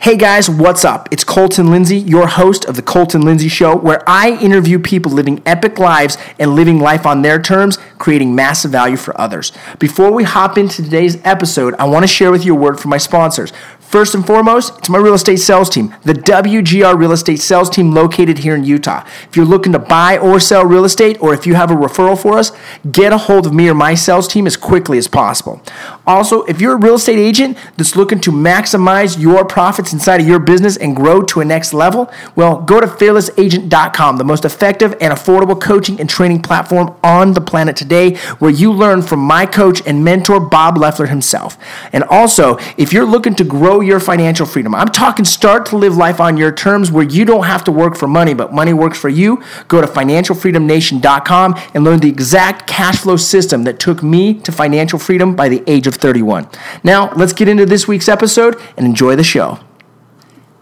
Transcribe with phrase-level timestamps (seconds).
[0.00, 1.08] Hey guys, what's up?
[1.12, 5.42] It's Colton Lindsay, your host of The Colton Lindsay Show, where I interview people living
[5.46, 9.50] epic lives and living life on their terms, creating massive value for others.
[9.78, 12.90] Before we hop into today's episode, I want to share with you a word from
[12.90, 13.50] my sponsors.
[13.94, 17.92] First and foremost, it's my real estate sales team, the WGR Real Estate Sales Team
[17.92, 19.06] located here in Utah.
[19.28, 22.20] If you're looking to buy or sell real estate, or if you have a referral
[22.20, 22.50] for us,
[22.90, 25.62] get a hold of me or my sales team as quickly as possible.
[26.08, 30.26] Also, if you're a real estate agent that's looking to maximize your profits inside of
[30.26, 34.96] your business and grow to a next level, well, go to fearlessagent.com, the most effective
[35.00, 39.46] and affordable coaching and training platform on the planet today, where you learn from my
[39.46, 41.56] coach and mentor, Bob Leffler himself.
[41.92, 44.74] And also, if you're looking to grow your financial freedom.
[44.74, 47.96] I'm talking start to live life on your terms where you don't have to work
[47.96, 49.42] for money, but money works for you.
[49.68, 54.98] Go to financialfreedomnation.com and learn the exact cash flow system that took me to financial
[54.98, 56.48] freedom by the age of 31.
[56.82, 59.60] Now, let's get into this week's episode and enjoy the show.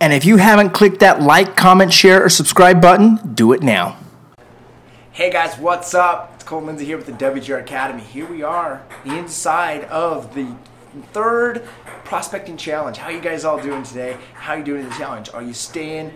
[0.00, 3.96] And if you haven't clicked that like, comment, share, or subscribe button, do it now.
[5.12, 6.32] Hey guys, what's up?
[6.34, 8.02] It's Cole Lindsay here with the WGR Academy.
[8.02, 10.56] Here we are inside of the
[11.12, 11.64] third
[12.04, 12.98] prospecting challenge.
[12.98, 14.16] How you guys all doing today?
[14.34, 15.30] How you doing in the challenge?
[15.32, 16.12] Are you staying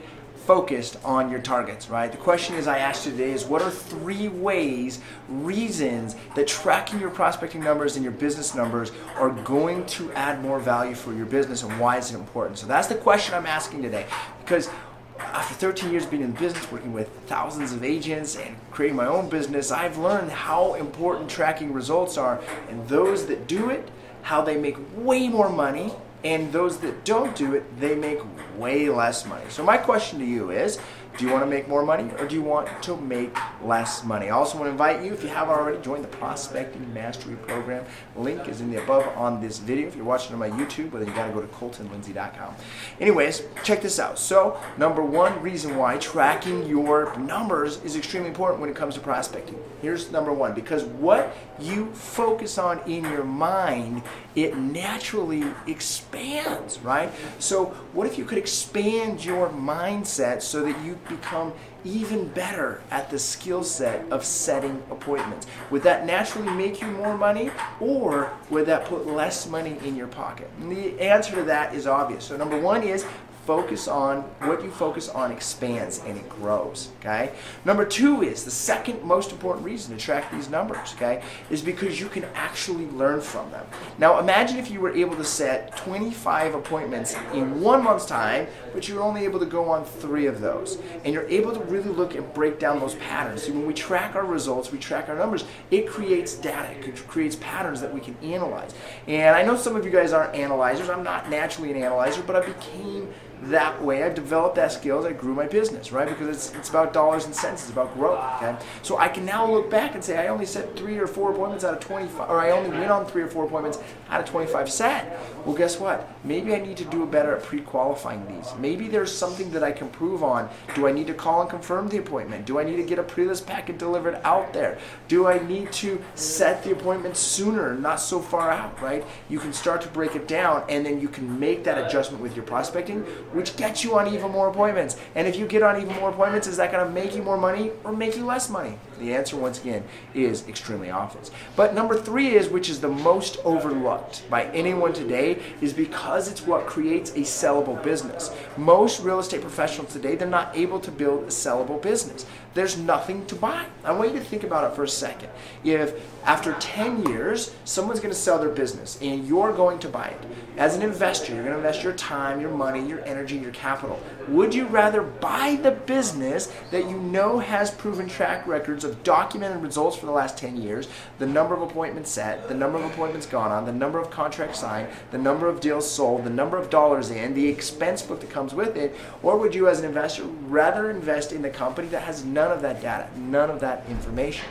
[0.46, 2.12] focused on your targets, right?
[2.12, 7.00] The question is I asked you today is what are three ways, reasons that tracking
[7.00, 11.26] your prospecting numbers and your business numbers are going to add more value for your
[11.26, 12.58] business and why is it important?
[12.58, 14.06] So that's the question I'm asking today
[14.44, 14.70] because
[15.18, 19.28] after 13 years being in business, working with thousands of agents and creating my own
[19.28, 22.40] business, I've learned how important tracking results are.
[22.68, 23.88] And those that do it
[24.26, 25.92] how they make way more money,
[26.24, 28.18] and those that don't do it, they make
[28.58, 29.44] way less money.
[29.50, 30.80] So my question to you is,
[31.16, 34.26] do you want to make more money or do you want to make less money?
[34.26, 37.84] I also want to invite you, if you haven't already, join the Prospecting Mastery Program.
[38.16, 39.88] Link is in the above on this video.
[39.88, 42.54] If you're watching on my YouTube, well, then you got to go to coltonlindsay.com.
[43.00, 44.18] Anyways, check this out.
[44.18, 49.00] So, number one reason why tracking your numbers is extremely important when it comes to
[49.00, 49.58] prospecting.
[49.80, 54.02] Here's number one because what you focus on in your mind,
[54.34, 57.10] it naturally expands, right?
[57.38, 61.52] So, what if you could expand your mindset so that you become
[61.84, 65.46] even better at the skill set of setting appointments?
[65.70, 67.50] Would that naturally make you more money
[67.80, 70.50] or would that put less money in your pocket?
[70.60, 72.24] And the answer to that is obvious.
[72.24, 73.04] So, number one is
[73.46, 77.32] focus on what you focus on expands and it grows okay?
[77.64, 82.00] Number two is the second most important reason to track these numbers okay is because
[82.00, 83.64] you can actually learn from them.
[83.98, 88.88] Now imagine if you were able to set 25 appointments in one month's time but
[88.88, 90.78] you're only able to go on three of those.
[91.04, 93.44] And you're able to really look and break down those patterns.
[93.44, 97.36] See, when we track our results we track our numbers it creates data it creates
[97.36, 98.74] patterns that we can analyze.
[99.06, 100.88] And i know some of you guys aren't analyzers.
[100.88, 103.12] I'm not naturally an analyzer but i became
[103.44, 104.02] that way.
[104.02, 105.04] I developed that skills.
[105.04, 106.08] I grew my business, right?
[106.08, 107.62] Because it's, it's about dollars and cents.
[107.62, 108.56] It's about growth, okay?
[108.82, 111.64] So I can now look back and say I only set three or four appointments
[111.64, 113.78] out of 25, or I only went on three or four appointments
[114.10, 115.18] out of 25 set.
[115.44, 116.08] Well, guess what?
[116.24, 118.52] Maybe I need to do better at pre-qualifying these.
[118.58, 120.48] Maybe there's something that I can prove on.
[120.74, 122.46] Do I need to call and confirm the appointment?
[122.46, 124.78] Do I need to get a pre-list packet delivered out there?
[125.08, 129.04] Do I need to set the appointment sooner, not so far out, right?
[129.28, 132.34] You can start to break it down, and then you can make that adjustment with
[132.34, 133.04] your prospecting
[133.36, 134.96] which gets you on even more appointments.
[135.14, 137.36] And if you get on even more appointments, is that going to make you more
[137.36, 138.78] money or make you less money?
[138.98, 139.84] The answer, once again,
[140.14, 141.30] is extremely obvious.
[141.54, 146.46] But number three is, which is the most overlooked by anyone today, is because it's
[146.46, 148.34] what creates a sellable business.
[148.56, 152.26] Most real estate professionals today, they're not able to build a sellable business.
[152.54, 153.66] There's nothing to buy.
[153.84, 155.28] I want you to think about it for a second.
[155.62, 160.06] If after 10 years, someone's going to sell their business and you're going to buy
[160.06, 160.18] it,
[160.56, 164.00] as an investor, you're going to invest your time, your money, your energy, your capital.
[164.28, 169.62] Would you rather buy the business that you know has proven track records of documented
[169.62, 170.88] results for the last 10 years,
[171.18, 174.60] the number of appointments set, the number of appointments gone on, the number of contracts
[174.60, 178.30] signed, the number of deals sold, the number of dollars in, the expense book that
[178.30, 182.02] comes with it, or would you as an investor rather invest in the company that
[182.02, 184.48] has none of that data, none of that information?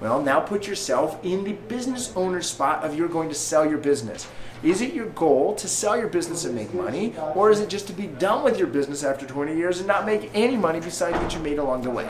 [0.00, 3.78] Well, now put yourself in the business owner spot of you're going to sell your
[3.78, 4.26] business.
[4.64, 7.86] Is it your goal to sell your business and make money, or is it just
[7.88, 11.18] to be done with your business after 20 years and not make any money besides
[11.18, 12.08] what you made along the way?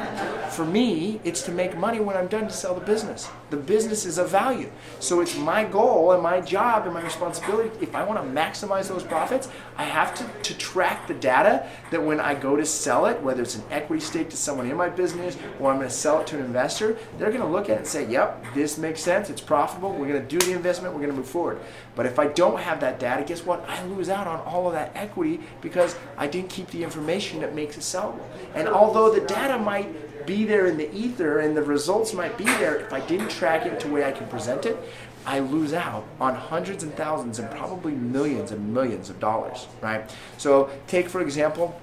[0.50, 3.28] For me, it's to make money when I'm done to sell the business.
[3.50, 4.70] The business is of value.
[5.00, 7.72] So it's my goal and my job and my responsibility.
[7.80, 12.04] If I want to maximize those profits, I have to, to track the data that
[12.04, 14.88] when I go to sell it, whether it's an equity stake to someone in my
[14.88, 17.70] business or I'm going to sell it to an investor, they're going to look at
[17.70, 20.94] it and say, yep, this makes sense, it's profitable, we're going to do the investment,
[20.94, 21.58] we're going to move forward.
[21.96, 23.64] But if I don't don't have that data, guess what?
[23.66, 27.54] I lose out on all of that equity because I didn't keep the information that
[27.54, 28.26] makes it sellable.
[28.54, 32.44] And although the data might be there in the ether and the results might be
[32.44, 34.76] there, if I didn't track it to way I can present it,
[35.24, 40.14] I lose out on hundreds and thousands and probably millions and millions of dollars, right?
[40.36, 41.80] So take for example,